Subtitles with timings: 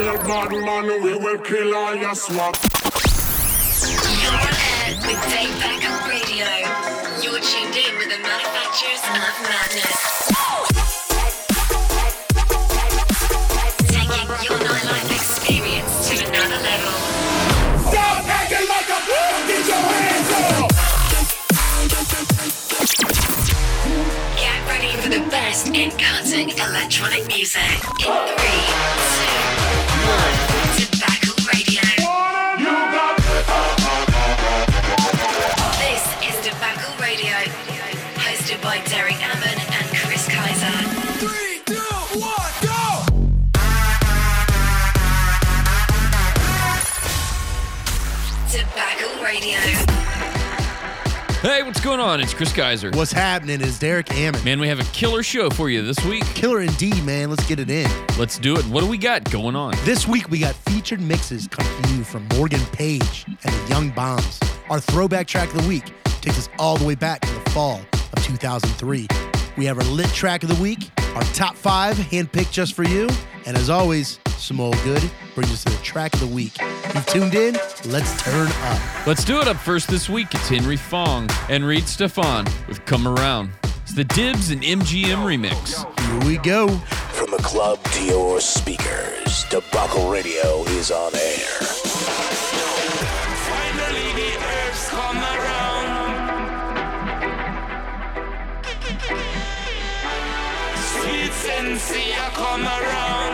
[0.00, 2.56] real bad man, we will kill all your swap.
[4.22, 6.48] You're on air with Debacle Radio.
[7.20, 10.00] You're tuned in with the manufacturers of madness.
[13.92, 16.96] Taking your nightlife experience to another level.
[17.90, 19.36] Stop acting like a fool!
[19.48, 20.70] Get your hands up!
[24.36, 27.60] Get ready for the best in cutting electronic music.
[28.00, 28.64] In three,
[29.12, 29.59] two,
[30.10, 30.49] one.
[51.42, 52.20] Hey, what's going on?
[52.20, 52.90] It's Chris Kaiser.
[52.90, 54.44] What's happening is Derek Ammon.
[54.44, 56.22] Man, we have a killer show for you this week.
[56.34, 57.30] Killer indeed, man.
[57.30, 57.90] Let's get it in.
[58.18, 58.64] Let's do it.
[58.66, 59.72] What do we got going on?
[59.86, 63.88] This week we got featured mixes coming to you from Morgan Page and the Young
[63.88, 64.38] Bombs.
[64.68, 67.80] Our throwback track of the week takes us all the way back to the fall
[68.12, 69.08] of 2003.
[69.56, 73.08] We have our lit track of the week, our top five handpicked just for you,
[73.46, 75.02] and as always, some old good
[75.34, 76.56] brings us to the track of the week.
[76.94, 77.54] You've tuned in.
[77.86, 79.06] Let's turn up.
[79.06, 80.34] Let's do it up first this week.
[80.34, 83.50] It's Henry Fong and Reed Stefan with Come Around.
[83.82, 85.84] It's the Dibs and MGM remix.
[86.00, 86.68] Here we go.
[86.68, 91.60] From the club to your speakers, Debacle Radio is on air.
[93.50, 96.00] Finally the herbs come around.
[100.76, 103.29] Sweet sensei come around.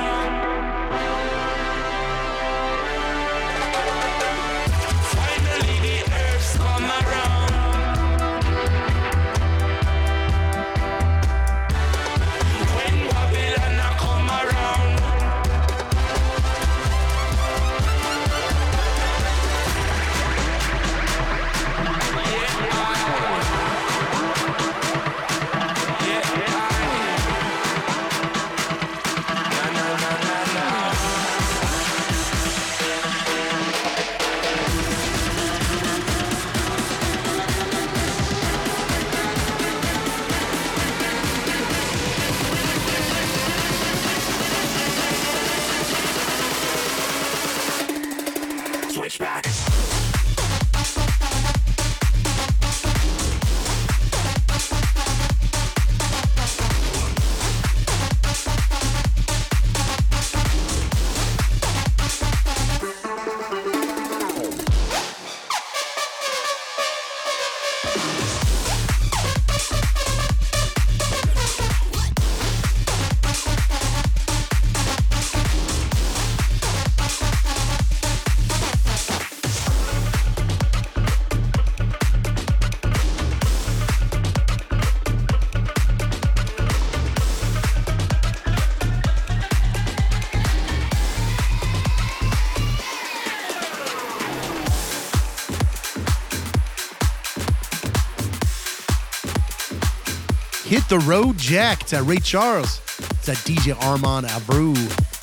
[100.89, 101.83] Hit the road, Jack.
[101.83, 102.81] It's at Ray Charles.
[102.99, 104.77] It's at DJ Armand Abreu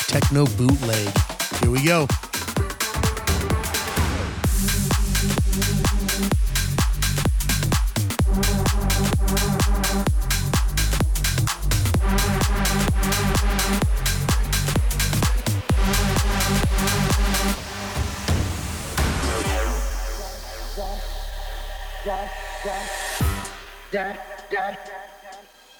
[0.08, 1.18] Techno Bootleg.
[1.62, 2.06] Here we go.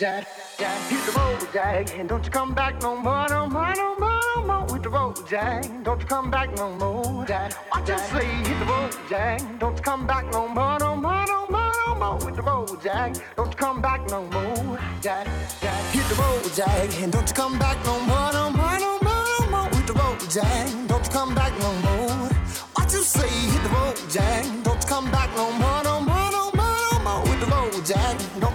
[0.04, 0.28] Jack,
[0.58, 3.96] Jack, hit the road, Jack, and don't you come back no more, no more, no
[3.96, 5.64] more, no more with the road, Jack.
[5.86, 7.54] Don't you come back no more, Jack.
[7.72, 9.40] Watch your hit the road, Jack.
[9.60, 12.84] Don't you come back no more, no more, no more, no more with the road,
[12.84, 13.16] Jack.
[13.38, 15.26] Don't you come back no more, Jack,
[15.62, 19.00] Jack, hit the road, Jack, and don't you come back no more, no more, no
[19.00, 20.68] more, no more with the road, Jack.
[20.90, 22.30] Don't you come back no more.
[22.76, 24.44] Watch your hit the road, Jack.
[24.66, 27.86] Don't you come back no more, no more, no more, no more with the road,
[27.86, 28.20] Jack.
[28.42, 28.53] Don't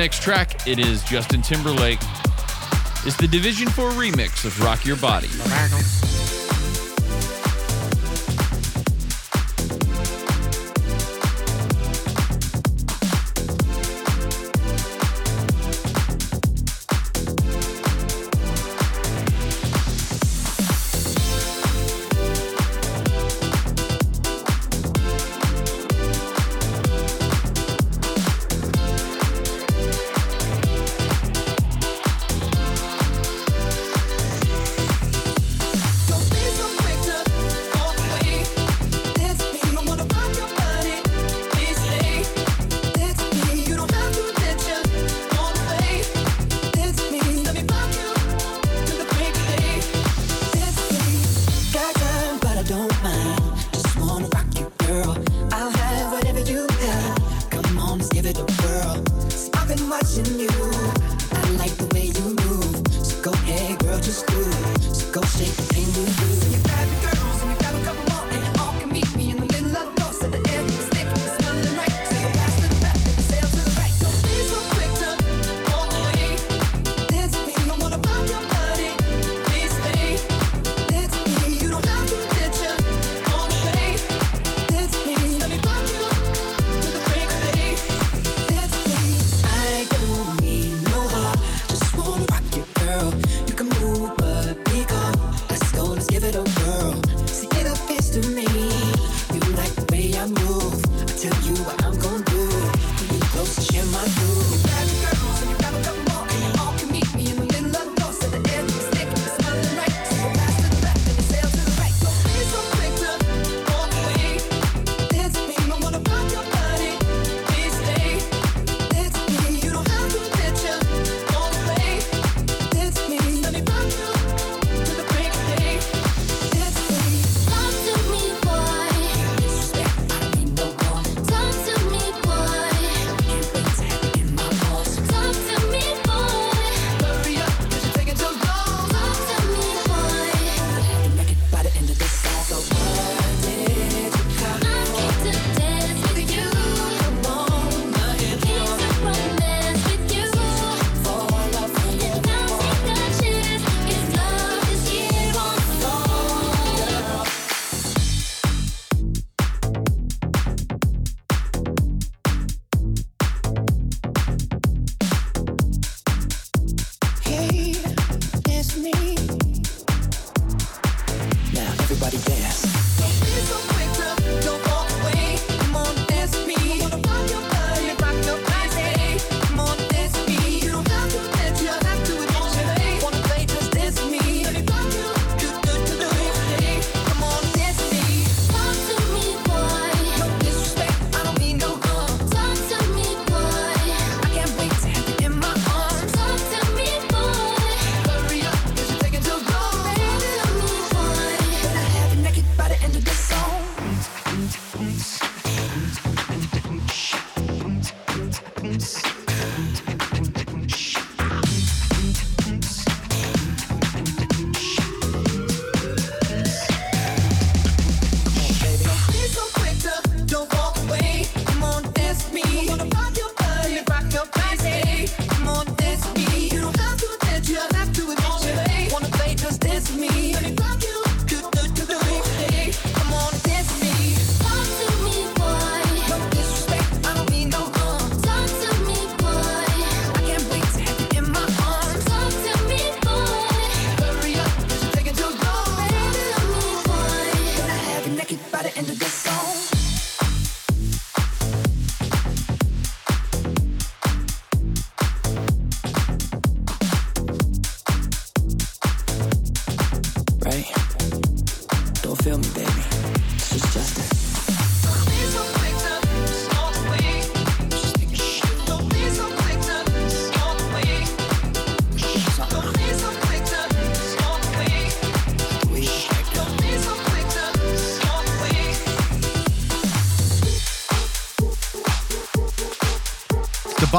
[0.00, 1.98] next track, it is Justin Timberlake.
[3.04, 5.28] It's the Division 4 remix of Rock Your Body.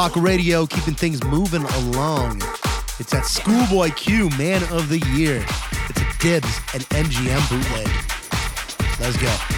[0.01, 2.41] Talk Radio, keeping things moving along.
[2.97, 5.45] It's that Schoolboy Q Man of the Year.
[5.89, 7.87] It's a Dibs and MGM bootleg.
[8.99, 9.50] Let's go.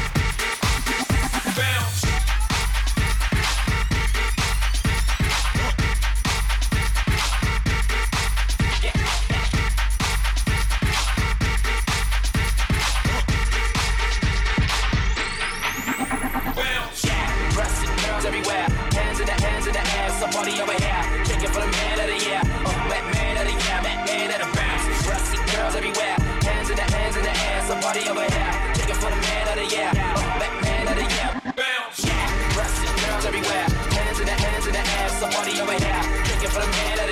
[28.14, 28.54] over here.
[28.78, 29.92] Looking for the man of the year.
[30.38, 31.32] Black man of the year.
[31.58, 32.06] Bounce.
[32.06, 32.58] Yeah.
[32.58, 33.66] Rusty girls everywhere.
[33.98, 35.10] Hands in the hands in the air.
[35.10, 36.02] Somebody over here.
[36.26, 37.03] take it for the man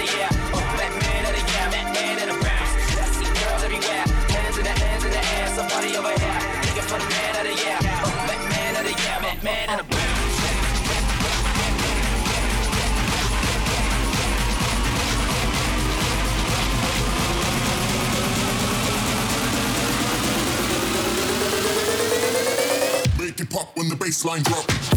[23.51, 24.90] pop when the bass line drop.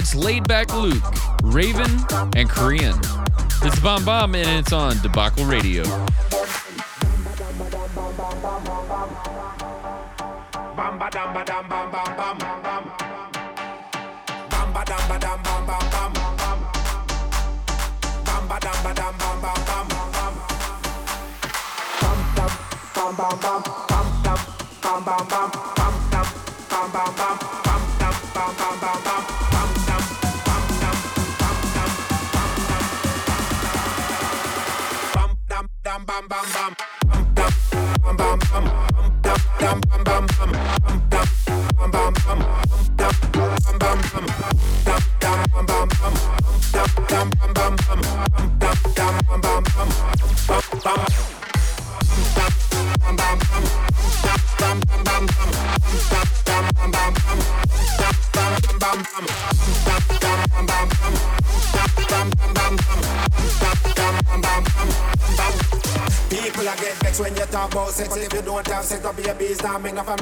[0.00, 1.04] it's Laid Back Luke,
[1.42, 1.90] Raven,
[2.34, 2.96] and Kreyn.
[3.62, 5.82] It's is Bomb Bomb, and it's on Debacle Radio.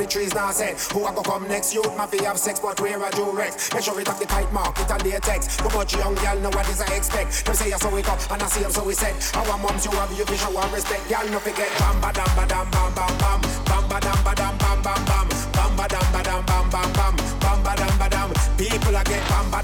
[0.09, 1.75] trees now said, Who I go come next?
[1.75, 3.73] You be have sex, but where I do Rex?
[3.73, 5.61] Make sure it have the kite mark, it and text.
[5.61, 7.45] Too much young girl, know what is I expect.
[7.45, 9.15] Them say I saw we up, and I see them so we said.
[9.37, 11.11] Our moms, you have you be show and respect.
[11.11, 11.69] Y'all no forget.
[11.79, 13.41] Bam ba dam ba dam bam bam bam.
[13.69, 15.29] Bam ba dam ba dam bam bam bam.
[15.53, 17.15] Bam ba dam ba dam bam bam bam.
[17.41, 18.29] Bam ba dam ba dam.
[18.57, 19.61] People I get bam ba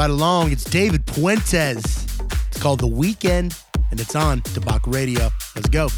[0.00, 1.78] right along, it's David Puentes.
[2.48, 3.54] It's called The Weekend,
[3.90, 5.28] and it's on Debacle Radio.
[5.54, 5.88] Let's go.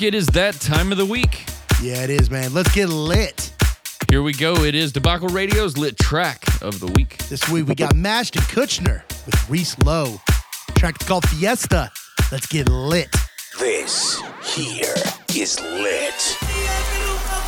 [0.00, 1.44] Right, Derek, it is that time of the week.
[1.82, 2.52] Yeah, it is, man.
[2.54, 3.52] Let's get lit.
[4.08, 4.64] Here we go.
[4.64, 7.18] It is Debacle Radio's lit track of the week.
[7.28, 10.20] This week we got Mashed and Kushner with Reese Lowe.
[10.76, 11.90] Track called Fiesta.
[12.32, 13.14] Let's get lit.
[13.58, 14.94] This here
[15.34, 17.09] is lit.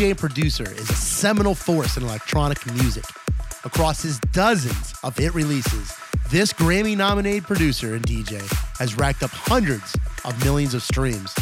[0.00, 3.04] DJ and producer is a seminal force in electronic music.
[3.66, 5.92] Across his dozens of hit releases,
[6.30, 8.40] this Grammy nominated producer and DJ
[8.78, 11.34] has racked up hundreds of millions of streams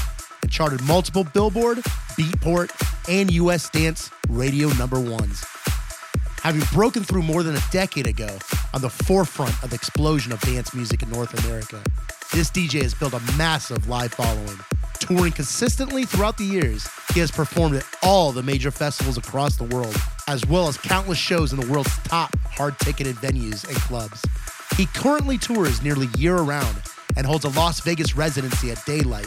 [0.42, 1.78] and charted multiple Billboard,
[2.18, 2.72] Beatport,
[3.08, 5.44] and US dance radio number ones.
[6.42, 8.38] Having broken through more than a decade ago
[8.74, 11.80] on the forefront of the explosion of dance music in North America,
[12.32, 14.58] this DJ has built a massive live following.
[14.98, 16.88] Touring consistently throughout the years,
[17.18, 19.92] he has performed at all the major festivals across the world,
[20.28, 24.24] as well as countless shows in the world's top hard ticketed venues and clubs.
[24.76, 26.76] He currently tours nearly year round
[27.16, 29.26] and holds a Las Vegas residency at Daylight,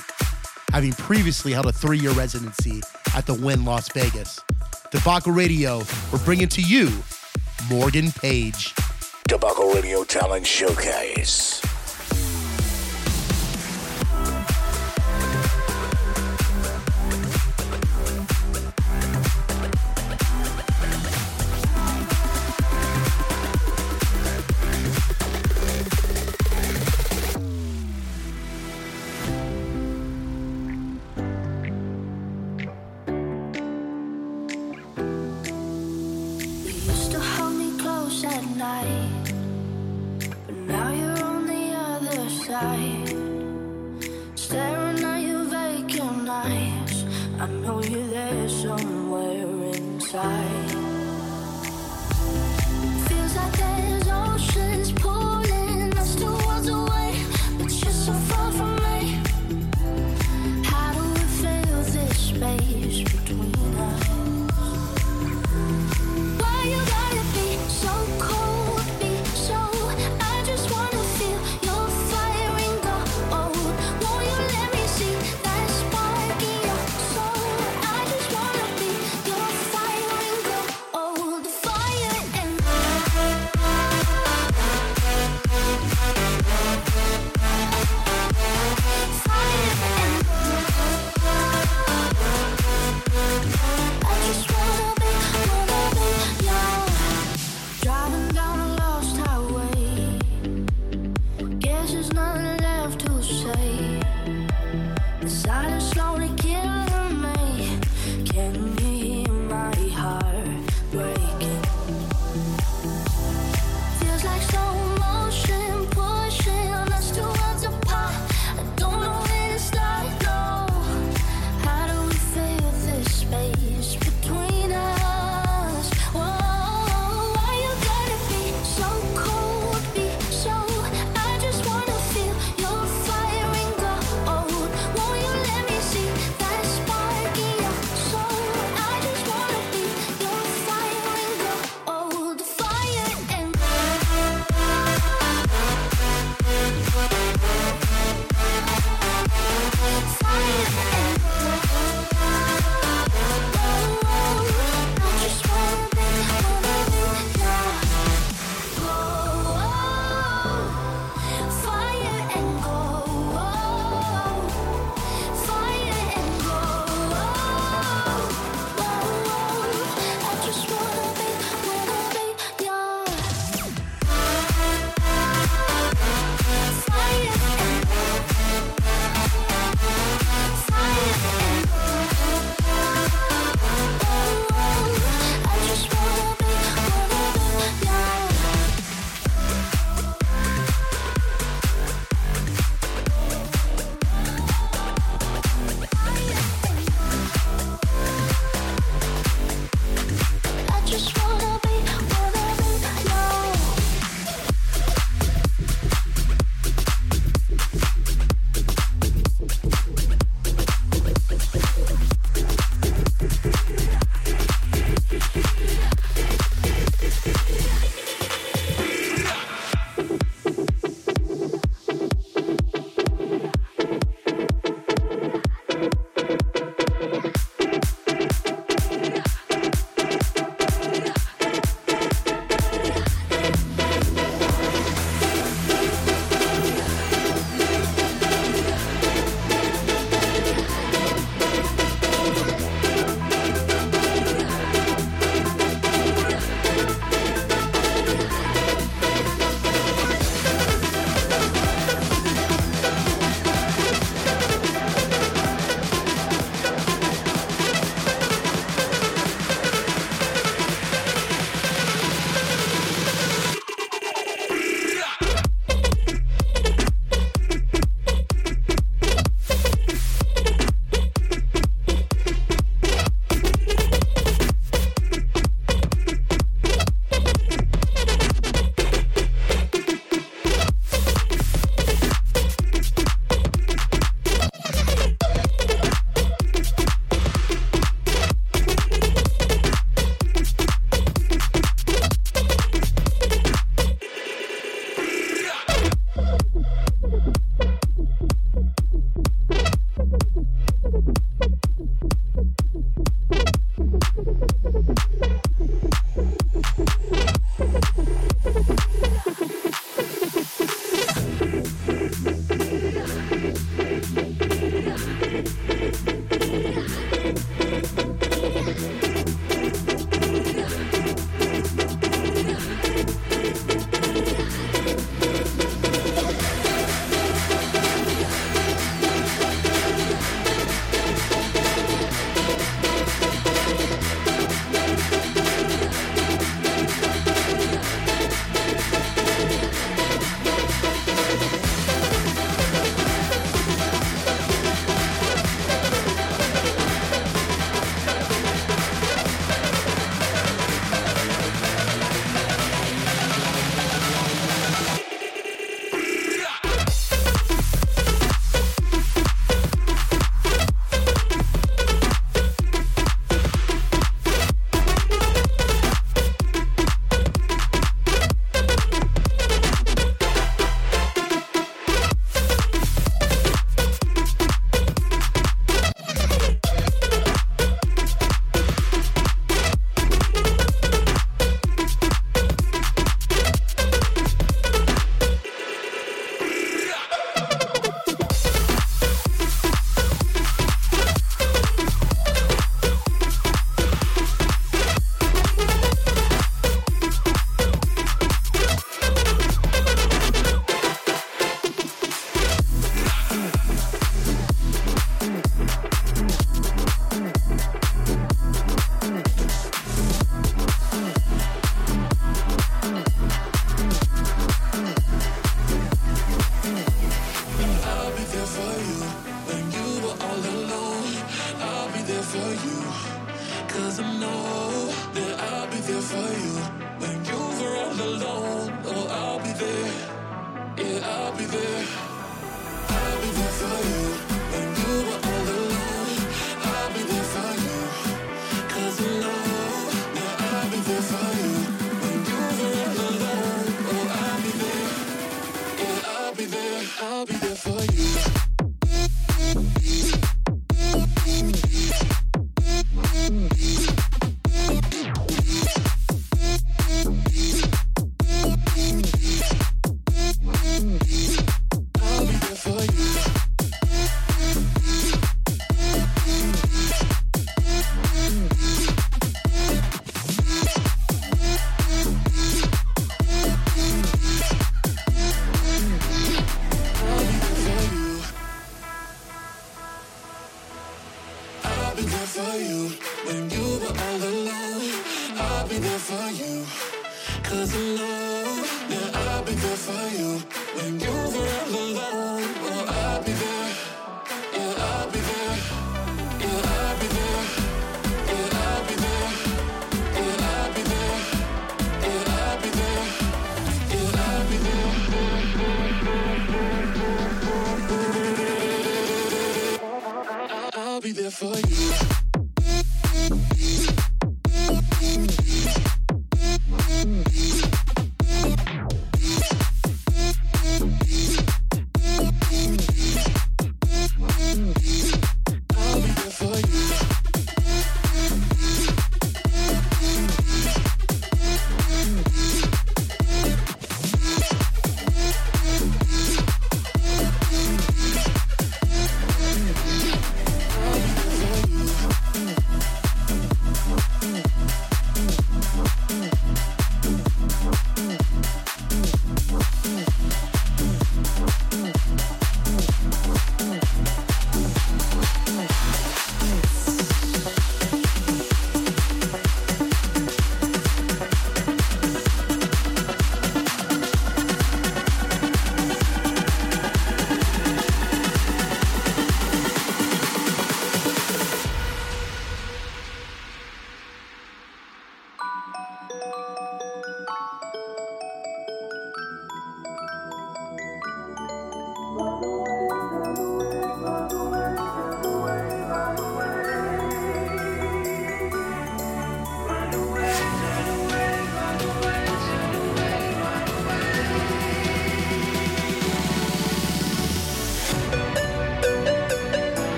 [0.72, 2.82] having previously held a three year residency
[3.14, 4.40] at the Wynn Las Vegas.
[4.92, 5.80] Debacle Radio,
[6.14, 6.90] we're bringing to you
[7.70, 8.74] Morgan Page.
[9.28, 11.61] Debacle Radio Talent Showcase.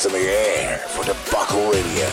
[0.00, 2.09] hands in the air for Debacle Radio.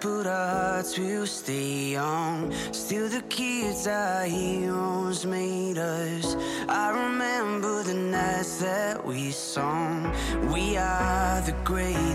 [0.00, 2.52] but our hearts will stay young.
[2.72, 6.36] Still, the kids our heroes made us.
[6.68, 10.12] I remember the nights that we sung.
[10.52, 12.05] We are the great.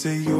[0.00, 0.39] say you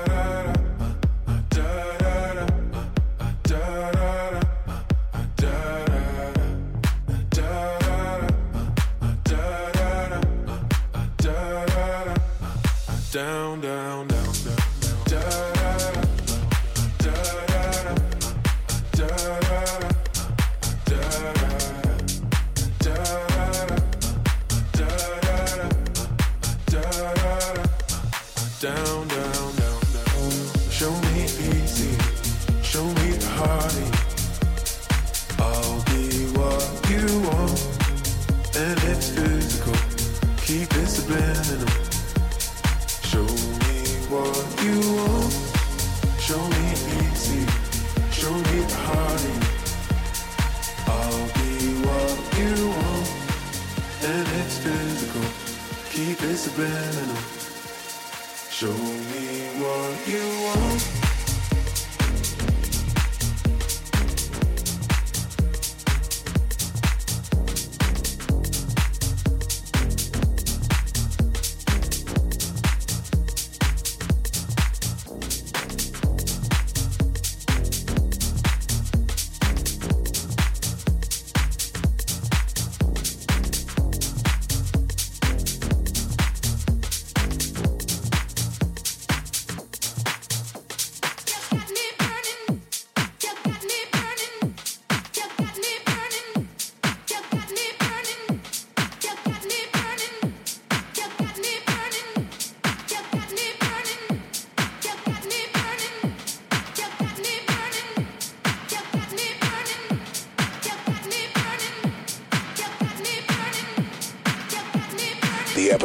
[13.11, 14.10] down, down,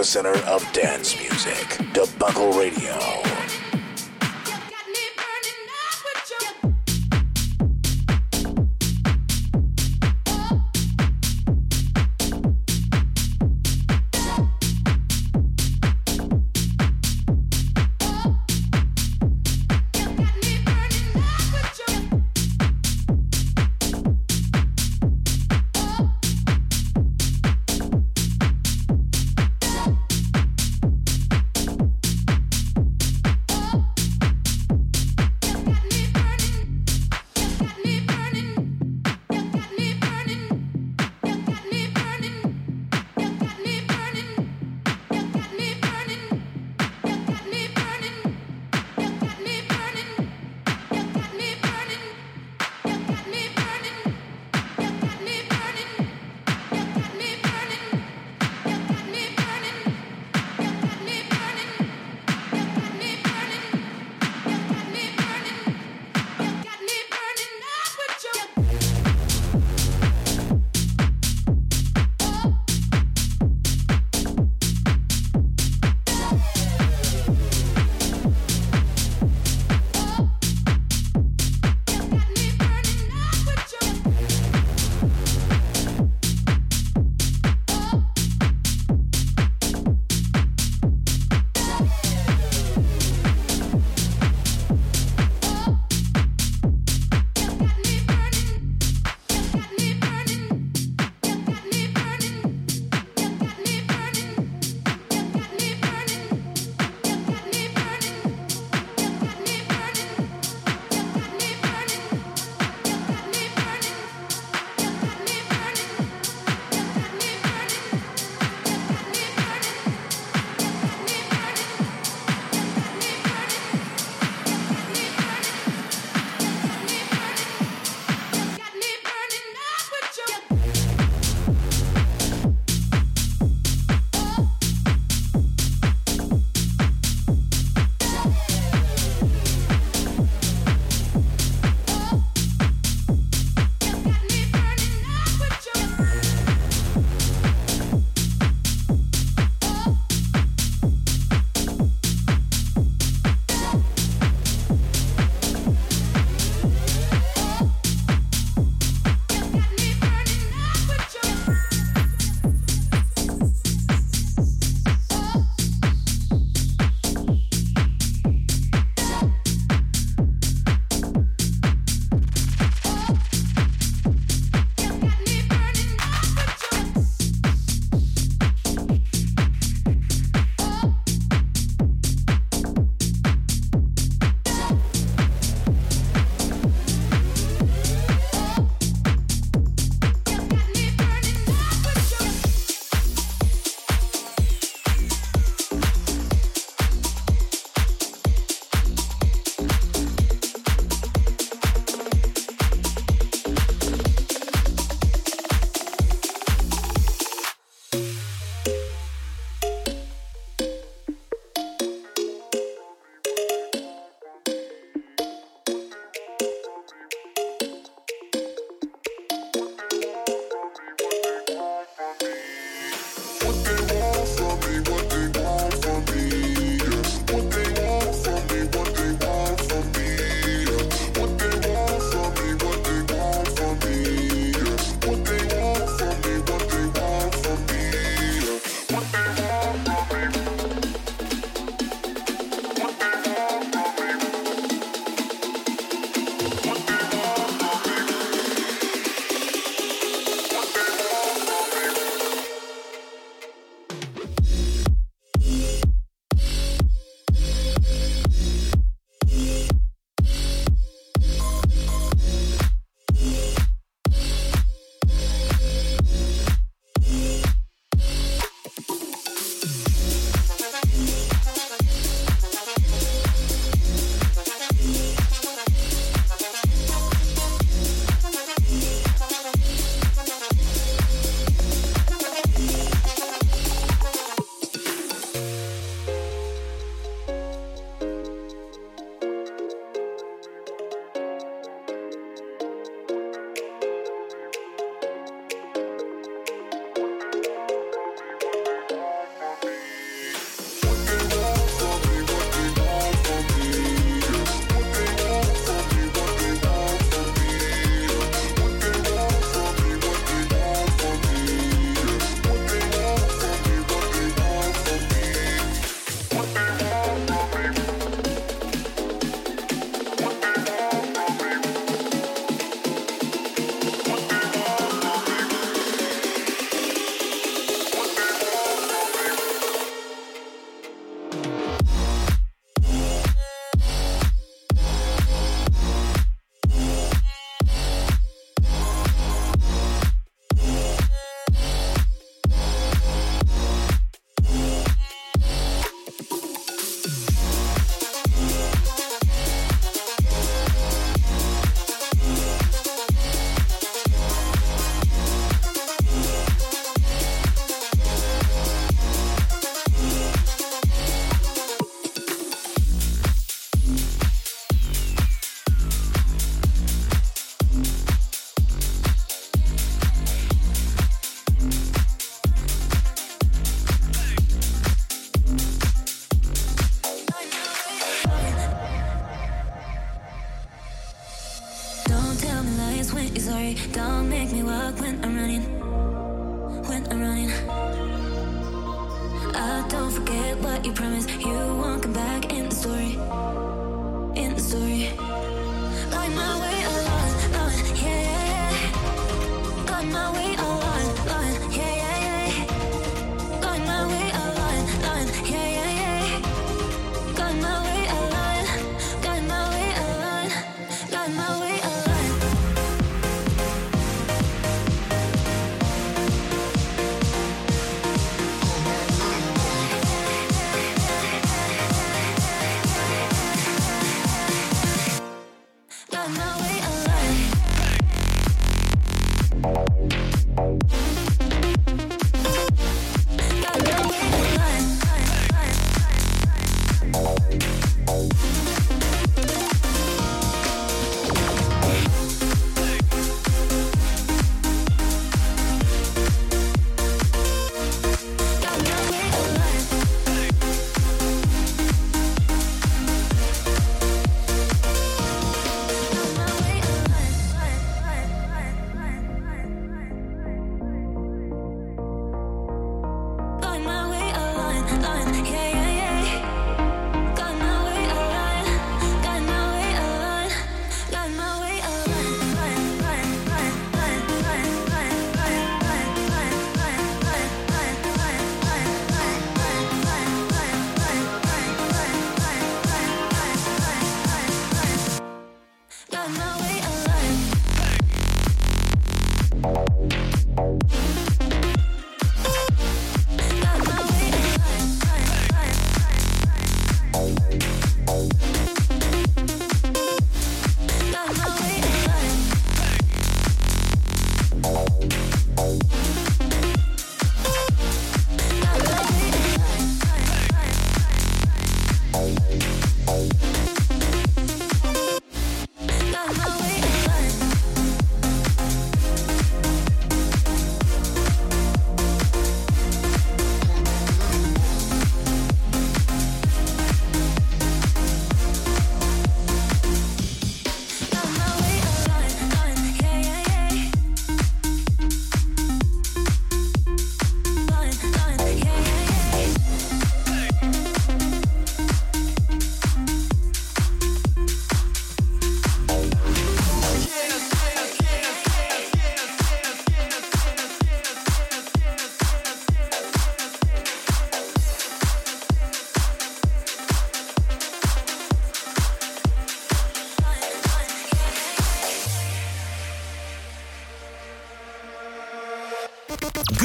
[0.06, 3.05] epicenter of dance music, Debacle Radio.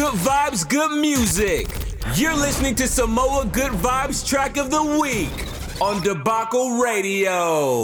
[0.02, 1.68] Good vibes, good music.
[2.16, 5.45] You're listening to Samoa Good Vibes track of the week
[5.80, 7.84] on Debacle Radio.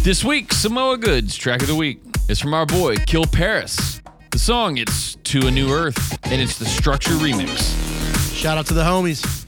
[0.00, 2.00] This week, Samoa Good's track of the week
[2.30, 4.00] is from our boy Kill Paris.
[4.30, 7.76] The song it's To a New Earth, and it's the Structure remix.
[8.34, 9.43] Shout out to the homies.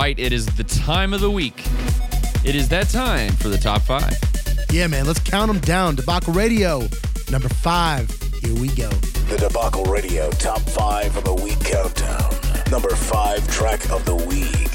[0.00, 1.62] right, it is the time of the week.
[2.42, 4.16] It is that time for the top five.
[4.70, 5.94] Yeah, man, let's count them down.
[5.94, 6.88] Debacle Radio,
[7.30, 8.08] number five.
[8.42, 8.88] Here we go.
[9.28, 12.32] The Debacle Radio Top 5 of the Week Countdown.
[12.70, 14.69] Number 5 track of the week.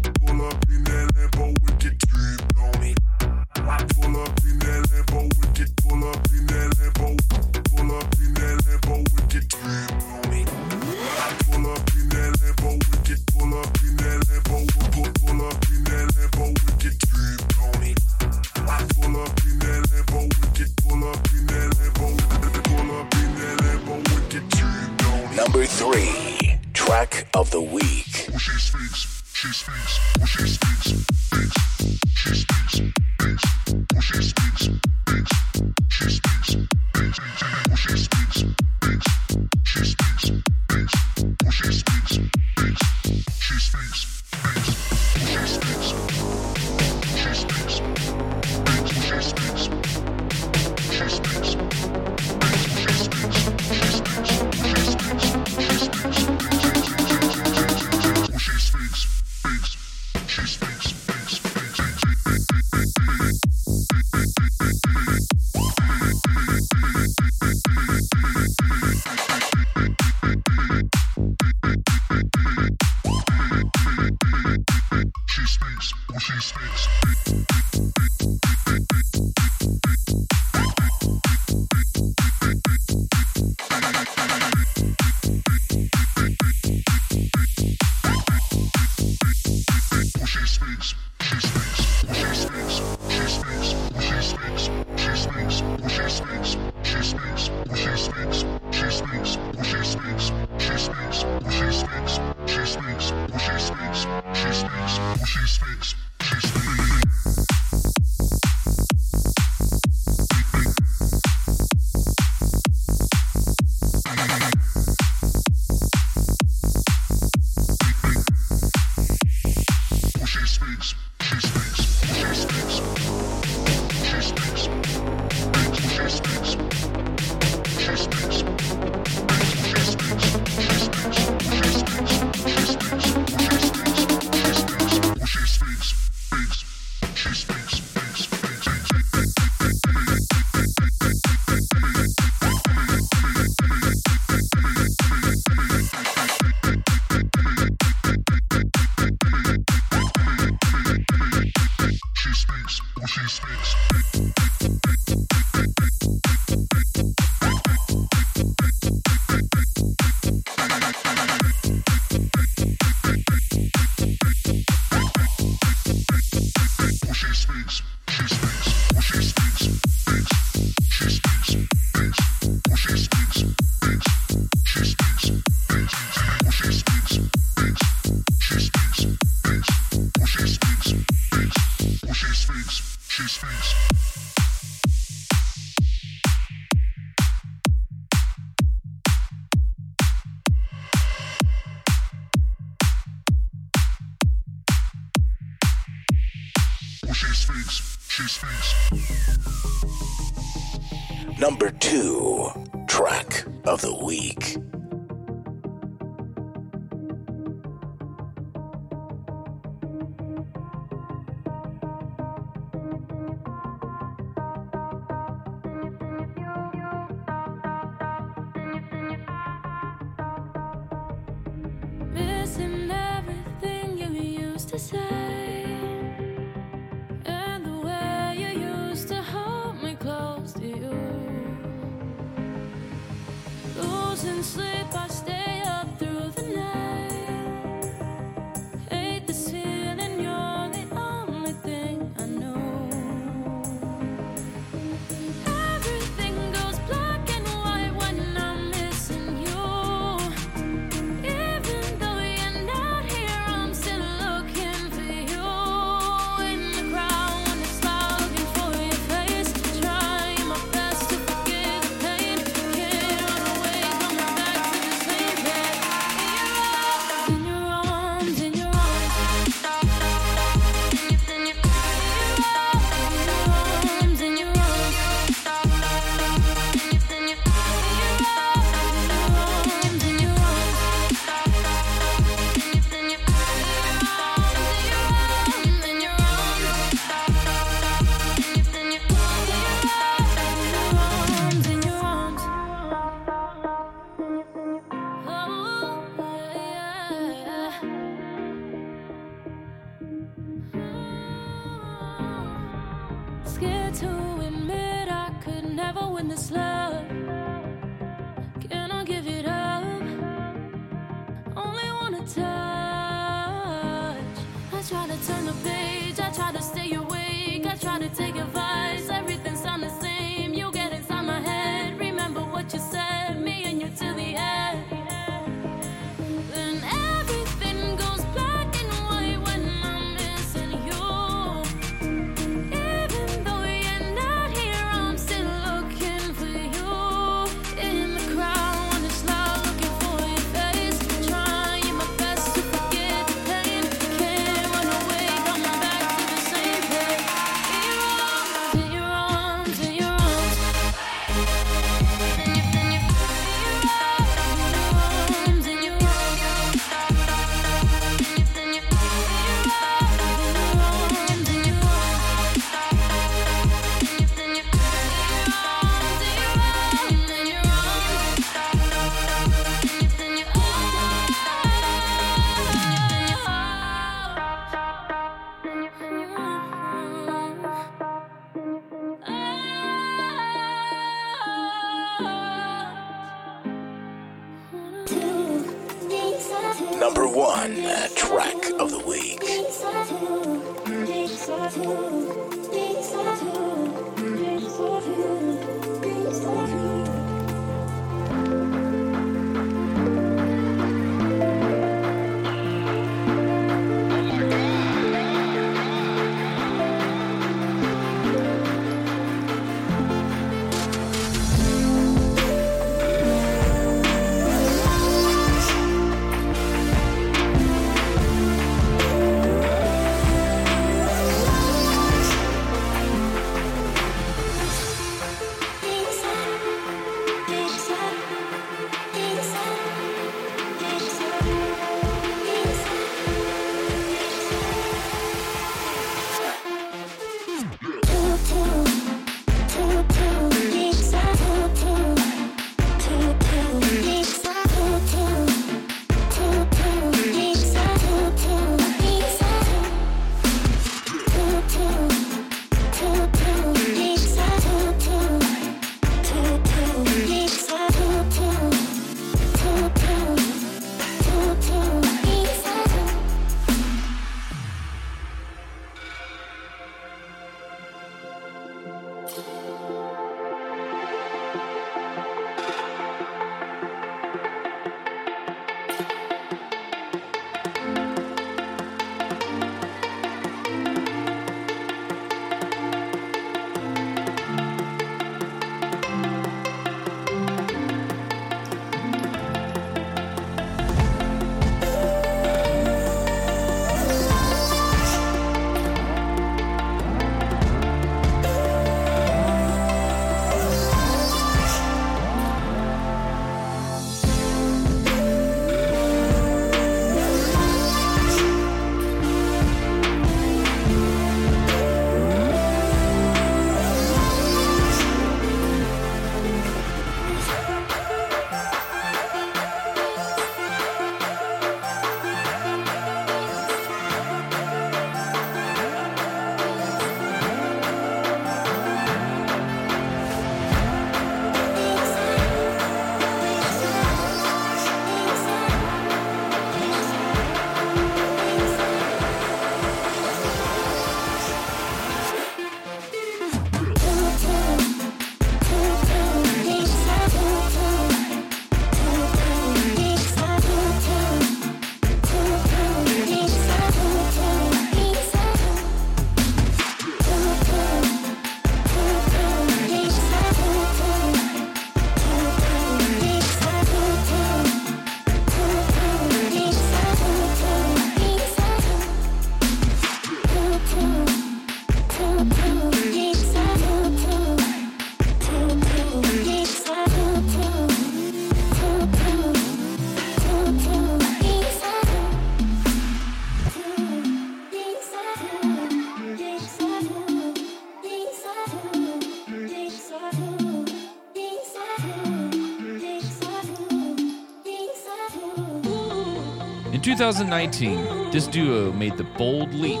[597.30, 600.00] 2019, this duo made the bold leap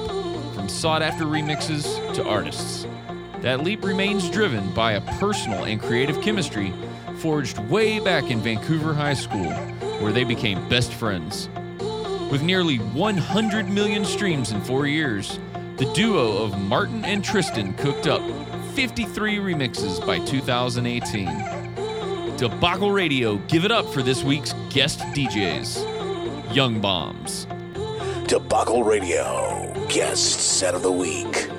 [0.52, 2.88] from sought after remixes to artists.
[3.40, 6.72] That leap remains driven by a personal and creative chemistry
[7.18, 9.48] forged way back in Vancouver High School,
[10.00, 11.48] where they became best friends.
[12.32, 15.38] With nearly 100 million streams in four years,
[15.76, 18.22] the duo of Martin and Tristan cooked up
[18.74, 21.26] 53 remixes by 2018.
[22.36, 25.89] Debacle Radio, give it up for this week's guest DJs,
[26.52, 27.46] Young Bombs.
[28.26, 31.49] Debacle Radio, guest set of the week.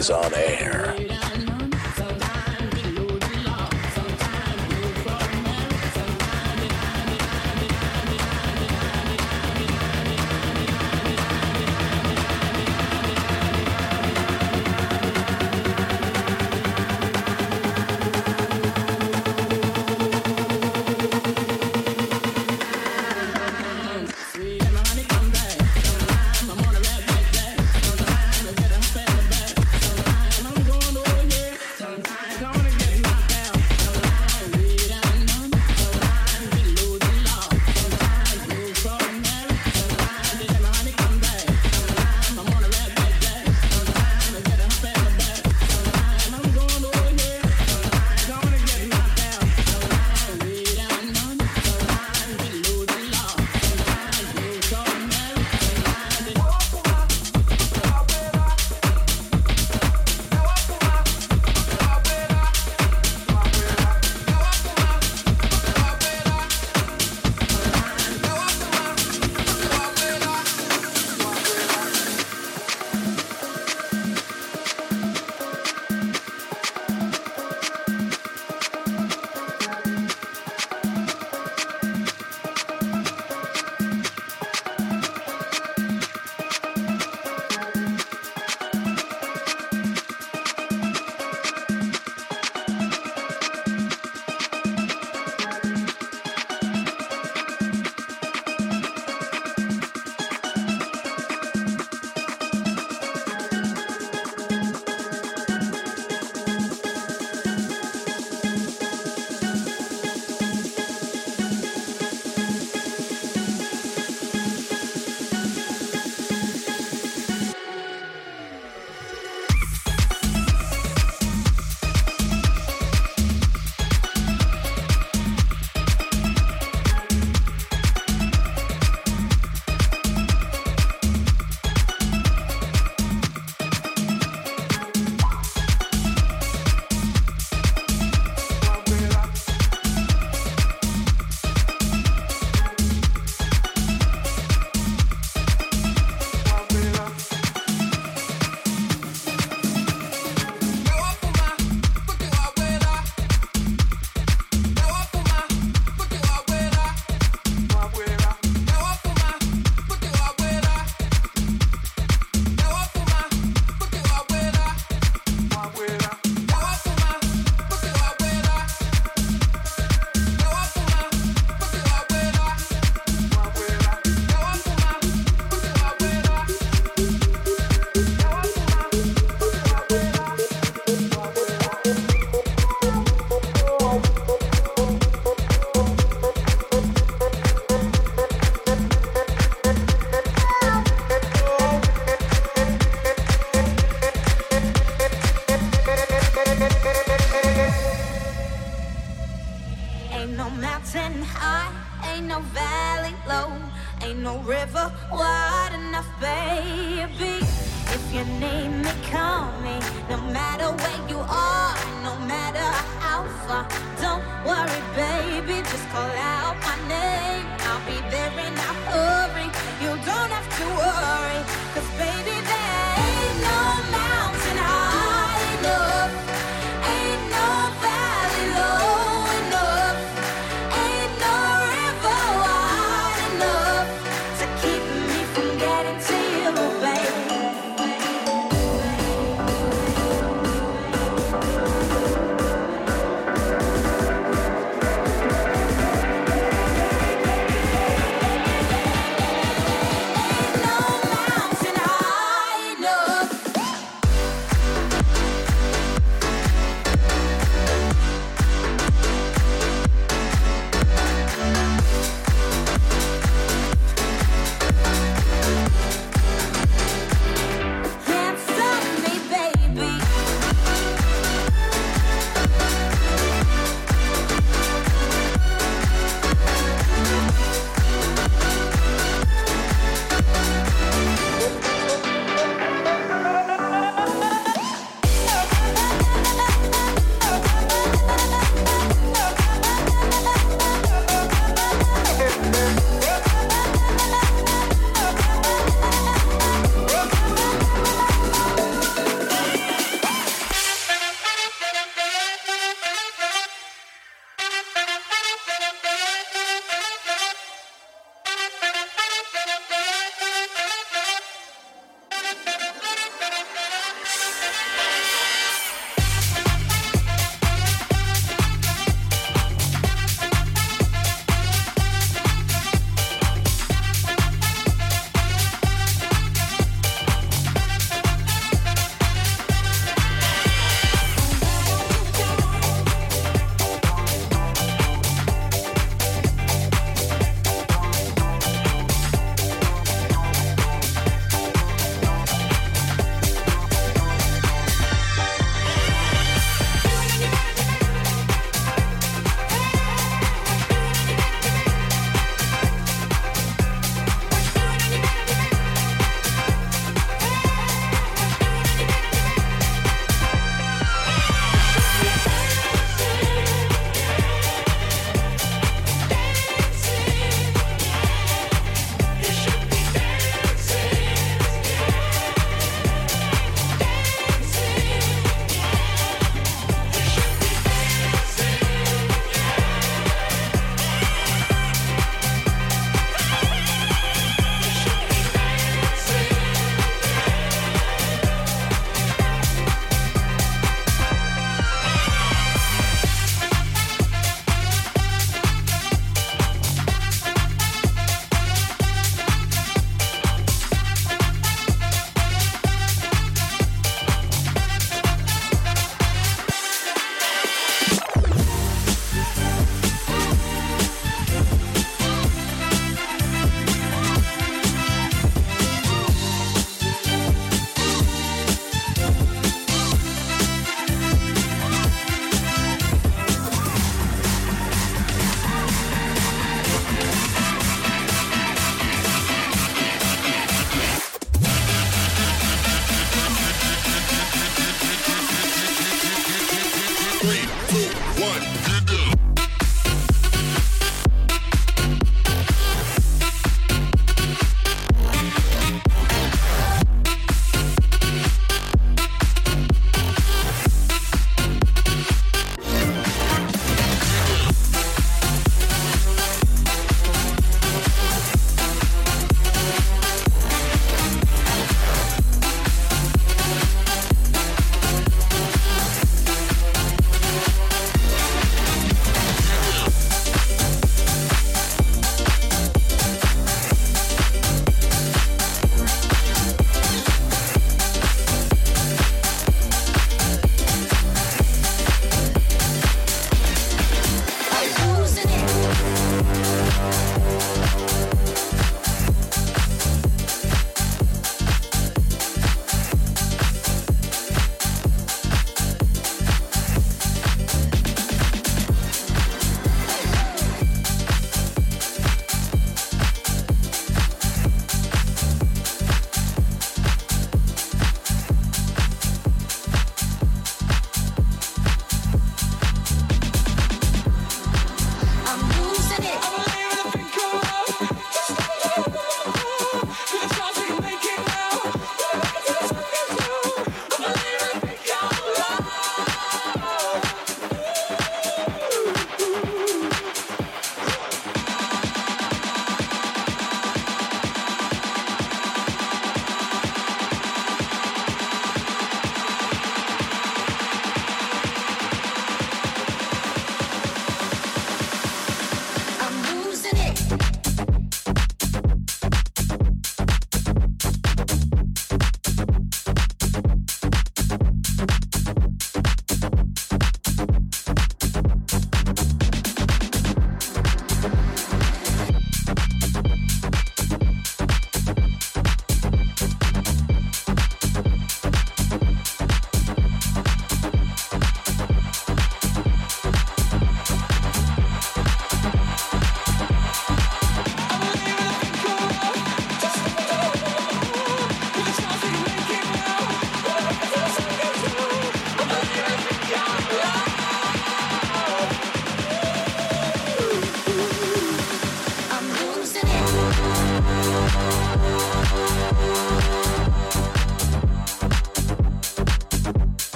[0.00, 0.69] Is on air.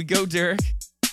[0.00, 0.60] We go, Derek.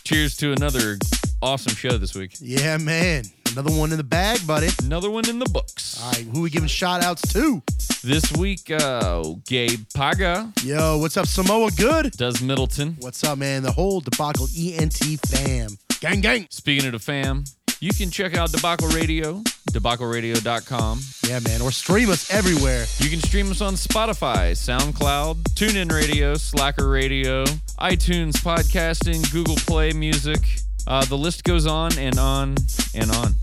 [0.05, 0.97] Cheers to another
[1.41, 2.37] awesome show this week.
[2.39, 3.25] Yeah, man.
[3.51, 4.69] Another one in the bag, buddy.
[4.81, 6.01] Another one in the books.
[6.01, 7.61] All right, who we giving shout outs to?
[8.01, 10.53] This week, uh, Gabe Paga.
[10.63, 12.11] Yo, what's up, Samoa Good?
[12.11, 12.95] Does Middleton.
[13.01, 13.61] What's up, man?
[13.61, 15.71] The whole debacle ENT fam.
[15.99, 16.47] Gang, gang.
[16.49, 17.43] Speaking of the fam,
[17.81, 20.99] you can check out Debacle Radio, debacleradio.com.
[21.27, 21.61] Yeah, man.
[21.61, 22.85] Or stream us everywhere.
[22.99, 27.43] You can stream us on Spotify, SoundCloud, TuneIn Radio, Slacker Radio,
[27.79, 30.39] iTunes Podcasting, Google Play Music.
[30.87, 32.55] Uh, the list goes on and on
[32.95, 33.35] and on.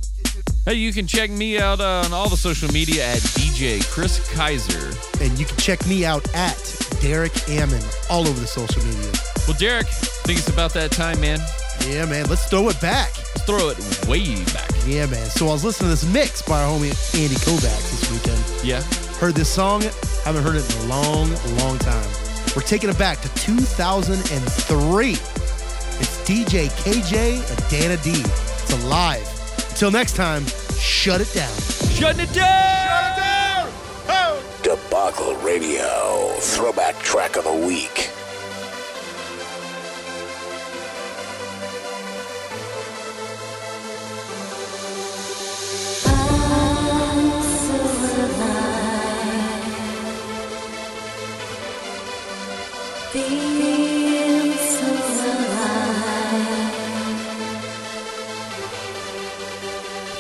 [0.65, 4.19] Hey, you can check me out uh, on all the social media at DJ Chris
[4.33, 4.97] Kaiser.
[5.23, 6.57] And you can check me out at
[7.03, 9.13] Derek Ammon all over the social media.
[9.47, 11.39] Well, Derek, I think it's about that time, man.
[11.87, 12.27] Yeah, man.
[12.31, 13.15] Let's throw it back.
[13.35, 14.74] Let's throw it way back.
[14.87, 15.27] Yeah, man.
[15.31, 18.67] So I was listening to this mix by our homie Andy Kovacs this weekend.
[18.67, 18.83] Yeah.
[19.19, 19.83] Heard this song.
[20.25, 22.07] Haven't heard it in a long, long time.
[22.55, 25.11] We're taking it back to 2003.
[25.11, 28.11] It's DJ KJ and Dana D.
[28.13, 29.27] It's alive.
[29.71, 30.45] Until next time,
[30.79, 31.53] shut it down.
[31.91, 32.87] Shutting it down!
[32.87, 33.69] Shut it down!
[34.09, 34.61] Oh!
[34.63, 38.11] Debacle Radio, throwback track of the week.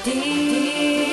[0.04, 1.03] Deep